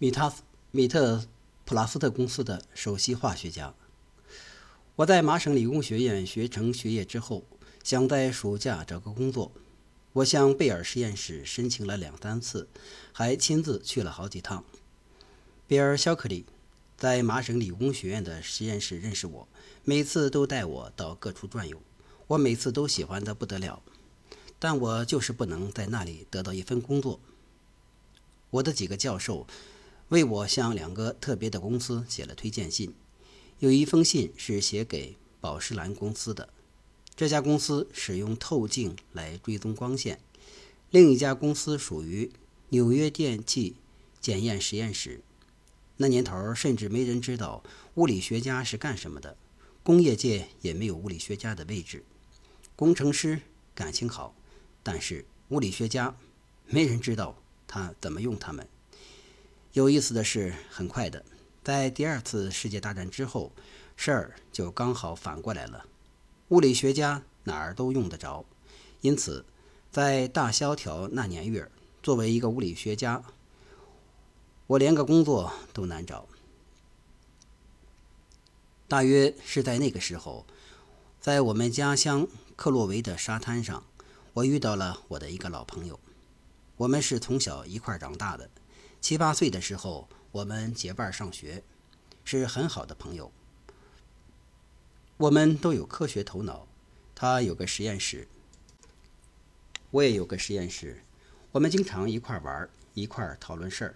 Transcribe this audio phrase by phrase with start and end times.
[0.00, 1.26] 米塔斯米特
[1.64, 3.74] 普拉斯特公司的首席化学家。
[4.94, 7.42] 我在麻省理工学院学成学业之后，
[7.82, 9.50] 想在暑假找个工作。
[10.12, 12.68] 我向贝尔实验室申请了两三次，
[13.12, 14.64] 还亲自去了好几趟。
[15.66, 16.46] 比尔·肖克利
[16.96, 19.48] 在麻省理工学院的实验室认识我，
[19.82, 21.82] 每次都带我到各处转悠，
[22.28, 23.82] 我每次都喜欢得不得了。
[24.60, 27.18] 但我就是不能在那里得到一份工作。
[28.50, 29.44] 我的几个教授。
[30.08, 32.94] 为我向两个特别的公司写了推荐信，
[33.58, 36.48] 有一封信是写给宝石蓝公司的，
[37.14, 40.16] 这家公司使用透镜来追踪光线；
[40.90, 42.30] 另一家公司属于
[42.70, 43.76] 纽约电气
[44.20, 45.20] 检验实验室。
[45.98, 47.62] 那年头甚至没人知道
[47.96, 49.36] 物理学家是干什么的，
[49.82, 52.04] 工业界也没有物理学家的位置。
[52.76, 53.40] 工程师
[53.74, 54.34] 感情好，
[54.82, 56.16] 但是物理学家
[56.66, 58.66] 没人知道他怎么用他们。
[59.74, 61.24] 有意思的是，很快的，
[61.62, 63.52] 在第二次世界大战之后，
[63.96, 65.84] 事儿就刚好反过来了。
[66.48, 68.44] 物理学家哪儿都用得着，
[69.02, 69.44] 因此，
[69.90, 71.70] 在大萧条那年月，
[72.02, 73.22] 作为一个物理学家，
[74.66, 76.26] 我连个工作都难找。
[78.88, 80.46] 大约是在那个时候，
[81.20, 83.84] 在我们家乡克洛维的沙滩上，
[84.32, 86.00] 我遇到了我的一个老朋友。
[86.78, 88.48] 我们是从小一块长大的。
[89.00, 91.62] 七八岁的时候，我们结伴上学，
[92.24, 93.32] 是很好的朋友。
[95.16, 96.66] 我们都有科学头脑，
[97.14, 98.28] 他有个实验室，
[99.90, 101.02] 我也有个实验室。
[101.52, 103.94] 我们经常一块玩，一块讨论事儿。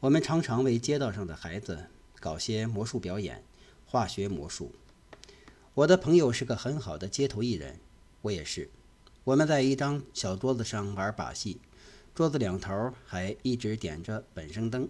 [0.00, 1.86] 我们常常为街道上的孩子
[2.18, 3.44] 搞些魔术表演，
[3.86, 4.72] 化学魔术。
[5.74, 7.78] 我的朋友是个很好的街头艺人，
[8.22, 8.70] 我也是。
[9.24, 11.60] 我们在一张小桌子上玩把戏。
[12.18, 14.88] 桌子两头还一直点着本生灯，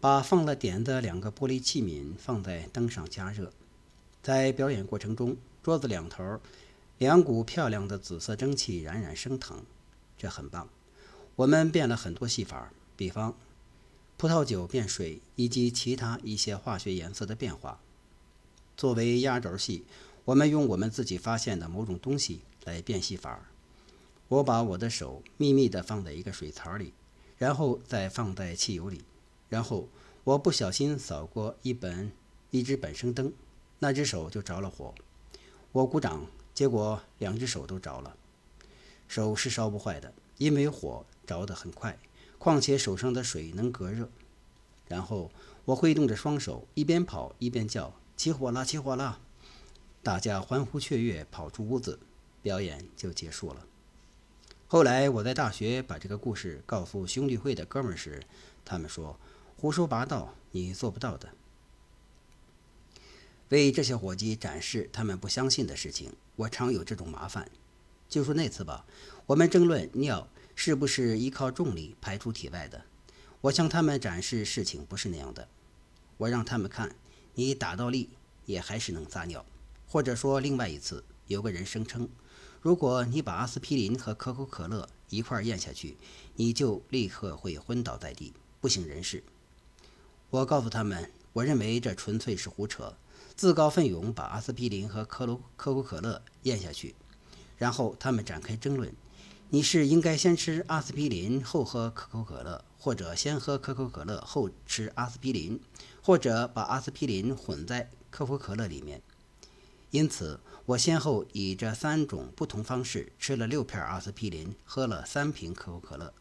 [0.00, 3.52] 把放了点的两个玻璃器皿放在灯上加热。
[4.22, 6.40] 在表演过程中，桌子两头
[6.96, 9.62] 两股漂亮的紫色蒸汽冉冉升腾，
[10.16, 10.70] 这很棒。
[11.36, 13.36] 我们变了很多戏法，比方
[14.16, 17.78] 葡萄酒变水以及其他一些化学颜色的变化。
[18.74, 19.84] 作为压轴戏，
[20.24, 23.50] 我们用我们自己发现的某种东西来变戏法。
[24.28, 26.94] 我把我的手秘密地放在一个水槽里，
[27.36, 29.02] 然后再放在汽油里，
[29.48, 29.88] 然后
[30.24, 32.10] 我不小心扫过一本
[32.50, 33.32] 一只本生灯，
[33.78, 34.94] 那只手就着了火。
[35.72, 38.16] 我鼓掌，结果两只手都着了。
[39.06, 41.98] 手是烧不坏的，因为火着得很快，
[42.38, 44.08] 况且手上的水能隔热。
[44.88, 45.30] 然后
[45.66, 48.64] 我挥动着双手，一边跑一边叫：“起火了！
[48.64, 49.20] 起火了！”
[50.02, 51.98] 大家欢呼雀跃，跑出屋子，
[52.40, 53.66] 表演就结束了。
[54.66, 58.22] 后来我在大学把这个故事告诉兄弟会的哥们儿时，
[58.64, 59.18] 他们说
[59.56, 61.28] ：“胡说八道，你做不到的。”
[63.50, 67.48] 为这些伙计展示他们不相信的事情，我常有这种麻烦。
[68.08, 68.84] 就说那次吧，
[69.26, 70.26] 我们争论尿
[70.56, 72.84] 是不是依靠重力排出体外的，
[73.42, 75.46] 我向他们展示事情不是那样的。
[76.16, 76.96] 我让他们看，
[77.34, 78.08] 你打到力
[78.46, 79.44] 也还是能撒尿。
[79.86, 82.08] 或者说另外一次，有个人声称。
[82.64, 85.98] 如果你把阿司匹林和可口可乐一块咽下去，
[86.34, 89.22] 你就立刻会昏倒在地，不省人事。
[90.30, 92.96] 我告诉他们，我认为这纯粹是胡扯，
[93.36, 96.94] 自告奋勇把阿司匹林和可鲁可口可乐咽下去。
[97.58, 98.90] 然后他们展开争论：
[99.50, 105.60] 你是应该先吃阿司匹林后喝可口可乐，或者先喝可口可乐后吃阿司匹林，
[106.02, 109.02] 或者把阿司匹林混在可口可乐里面。
[109.94, 110.40] 因此。
[110.66, 116.12] 我先后以这三种不同方式吃了六片阿司匹林，喝了三瓶可口可乐。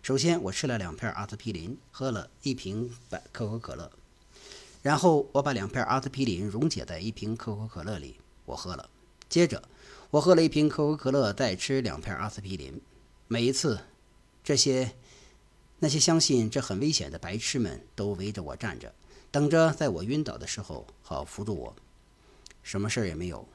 [0.00, 3.90] 首先，我吃了两片阿司匹林，喝了一瓶白可口可乐。
[4.80, 8.88] 然后，我把两片阿司匹林溶解在一瓶可口可乐里，我喝了。
[9.28, 9.60] 接着，
[10.10, 12.80] 我喝了一瓶可口可乐，再吃两片阿司匹林。
[13.26, 13.80] 每一次，
[14.44, 14.92] 这些
[15.80, 18.94] 那些相信这很危险的白痴们都围着我站着，
[19.32, 21.76] 等着在我晕倒的时候好扶住我。
[22.64, 23.46] 什么事儿也没有。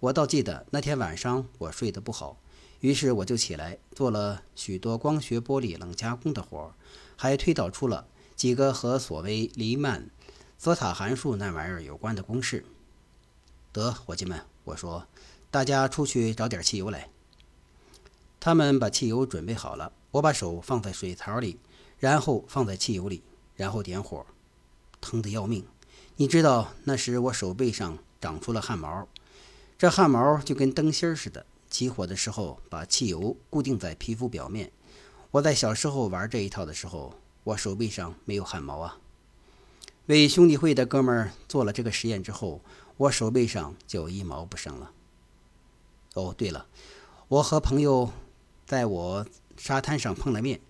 [0.00, 2.36] 我倒记得那天晚上我睡得不好，
[2.80, 6.74] 于是我就起来做了许多光学玻璃冷加工的活儿，
[7.16, 10.08] 还推导出了几个和所谓黎曼
[10.56, 12.64] 泽塔函数那玩意儿有关的公式。
[13.72, 15.06] 得，伙计们，我说，
[15.50, 17.10] 大家出去找点汽油来。
[18.40, 21.58] 他们把汽油准备好了，我把手放在水槽里，
[21.98, 23.22] 然后放在汽油里，
[23.56, 24.24] 然后点火，
[25.00, 25.66] 疼得要命。
[26.16, 29.06] 你知道，那时我手背上长出了汗毛。
[29.76, 34.72] 这汗毛就跟灯芯似的，起火的时候把汽油固定在皮肤表面。
[35.30, 38.98] 我在小时候玩这一套的时候，我手背上没有汗毛啊。
[40.06, 42.62] 为兄弟会的哥们儿做了这个实验之后，
[42.96, 44.90] 我手背上就一毛不剩了。
[46.14, 46.66] 哦，对了，
[47.28, 48.10] 我和朋友
[48.66, 49.26] 在我
[49.56, 50.60] 沙滩上碰了面，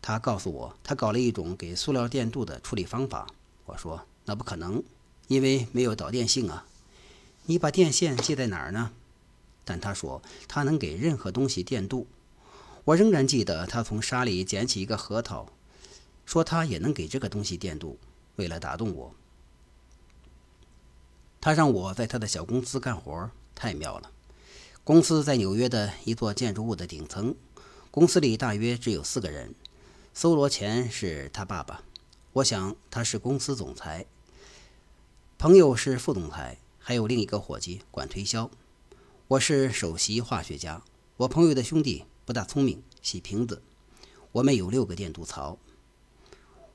[0.00, 3.26] 他告诉我他搞了一种给塑料电镀的处理方法。
[3.66, 4.82] 我说那不可能，
[5.28, 6.66] 因为没有导电性啊。
[7.46, 8.92] 你把电线接在哪儿呢？
[9.64, 12.06] 但他说他能给任何东西电镀。
[12.84, 15.48] 我仍然记得他从沙里捡起一个核桃，
[16.24, 17.98] 说他也能给这个东西电镀。
[18.36, 19.14] 为了打动我，
[21.40, 24.12] 他让我在他的小公司干活，太妙了。
[24.84, 27.34] 公司在纽约的一座建筑物的顶层，
[27.90, 29.54] 公司里大约只有四个人。
[30.14, 31.82] 搜罗钱是他爸爸，
[32.34, 34.06] 我想他是公司总裁。
[35.46, 38.50] 朋友是副总裁，还有另一个伙计管推销。
[39.28, 40.82] 我是首席化学家。
[41.18, 43.62] 我朋友的兄弟不大聪明，洗瓶子。
[44.32, 45.56] 我们有六个电镀槽。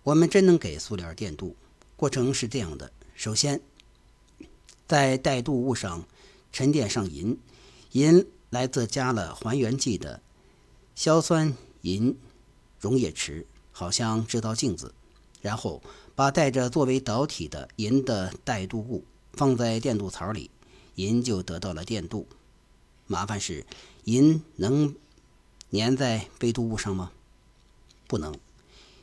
[0.03, 1.57] 我们真能给塑料电镀。
[1.97, 3.59] 过程是这样的：首先，
[4.87, 6.07] 在带镀物上
[6.53, 7.37] 沉淀上银。
[7.91, 10.21] 银来自加了还原剂的
[10.95, 12.17] 硝酸银
[12.79, 14.95] 溶液池，好像制造镜子。
[15.41, 15.81] 然后
[16.15, 19.03] 把带着作为导体的银的带镀物
[19.33, 20.51] 放在电镀槽里，
[20.95, 22.27] 银就得到了电镀。
[23.07, 23.65] 麻烦是，
[24.05, 24.95] 银能
[25.71, 27.11] 粘在被镀物上吗？
[28.07, 28.33] 不能，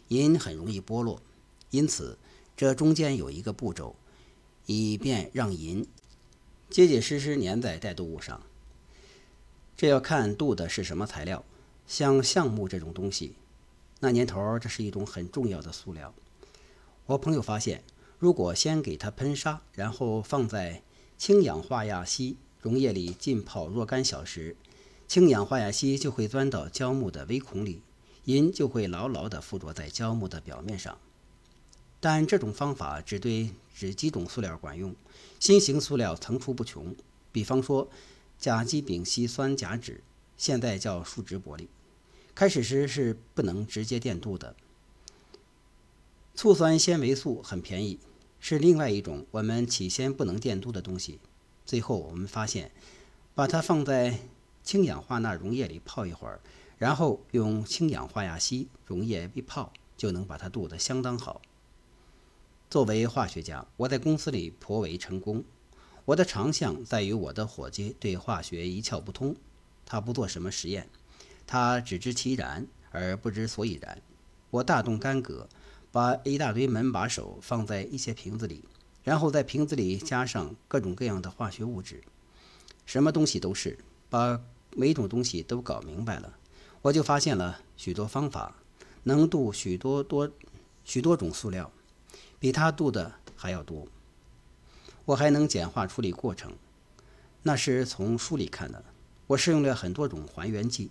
[0.08, 1.20] 银很容易剥落。
[1.70, 2.16] 因此，
[2.56, 3.96] 这中间有一个步骤，
[4.66, 5.87] 以便让银
[6.70, 8.40] 结结实实粘在带镀物上。
[9.76, 11.44] 这要看镀的是什么材料，
[11.87, 13.34] 像橡木这种东西，
[14.00, 16.12] 那年头这是一种很重要的塑料。
[17.08, 17.82] 我朋友发现，
[18.19, 20.82] 如果先给它喷砂，然后放在
[21.16, 24.55] 氢氧化亚锡溶液里浸泡若干小时，
[25.06, 27.81] 氢氧化亚锡就会钻到胶木的微孔里，
[28.26, 30.99] 银就会牢牢地附着在胶木的表面上。
[31.99, 34.94] 但这种方法只对只几种塑料管用，
[35.40, 36.94] 新型塑料层出不穷，
[37.32, 37.88] 比方说。
[38.38, 39.96] 甲基丙烯酸甲酯，
[40.37, 41.66] 现在叫树脂玻璃。
[42.37, 44.55] 开始时是不能直接电镀的。
[46.38, 47.99] 醋酸纤维素很便宜，
[48.38, 51.19] 是另外一种我们起先不能电镀的东西。
[51.67, 52.70] 最后我们发现，
[53.35, 54.20] 把它放在
[54.62, 56.38] 氢氧化钠溶液里泡一会儿，
[56.76, 61.43] 然后用氢氧化亚锡溶液一泡，就能把它镀得相当好。
[62.70, 65.43] 作为化学家，我在公司里颇为成功。
[66.05, 69.34] 我的长项在于我的伙计对化学一窍不通，
[69.84, 70.88] 他不做什么实验，
[71.49, 74.00] 他只知其然而不知所以然。
[74.50, 75.49] 我大动干戈，
[75.90, 78.64] 把一大堆门把手放在一些瓶子里，
[79.02, 82.02] 然后在瓶子里加上各种各样的化学物质，
[82.85, 83.79] 什么东西都是，
[84.11, 84.40] 把
[84.76, 86.32] 每种东西都搞明白了，
[86.82, 88.55] 我就发现了许多方法，
[89.05, 90.31] 能镀许多多
[90.85, 91.70] 许多种塑料，
[92.38, 93.87] 比他镀的还要多。
[95.06, 96.52] 我还能简化处理过程，
[97.43, 98.84] 那是从书里看的。
[99.26, 100.91] 我试用了很多种还原剂，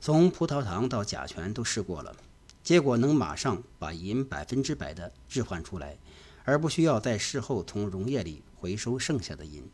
[0.00, 2.16] 从葡萄糖到甲醛都试过了，
[2.68, 5.96] 结果能马上把银百分之百的置换出来，
[6.44, 9.66] 而不需要在事后从溶液里回收剩下的银。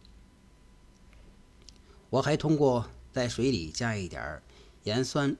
[2.09, 4.41] 我还通过在水里加一点
[4.85, 5.37] 盐酸，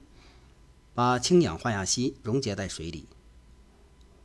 [0.93, 3.07] 把氢氧化亚锡溶解在水里。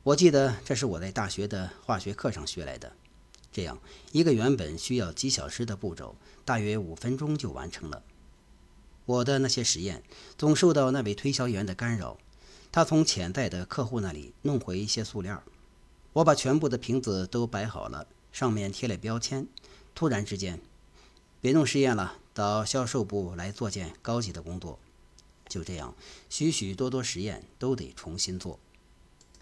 [0.02, 2.92] 我记得这是我在大学的化学课上学来的。
[3.52, 3.78] 这样
[4.10, 8.02] 一个原本需要几小时的步骤，大约五分钟就完成了。
[9.06, 10.02] 我的那些实验
[10.36, 12.18] 总受到那位推销员的干扰，
[12.72, 15.42] 他从潜在的客户那里弄回一些塑料。
[16.12, 19.46] 我把全部的瓶子都摆好了，上面贴了标签。
[19.94, 20.60] 突然之间，
[21.40, 24.78] 别弄实验了，到销售部来做件高级的工作。
[25.48, 25.94] 就这样，
[26.28, 28.58] 许许多多实验都得重新做。